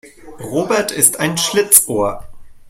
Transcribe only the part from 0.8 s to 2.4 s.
ist ein Schlitzohr.